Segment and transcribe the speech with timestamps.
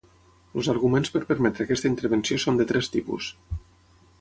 [0.61, 3.29] Els arguments per permetre aquesta intervenció són de tres tipus.